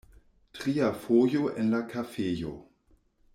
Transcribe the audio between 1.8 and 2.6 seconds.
kafejo.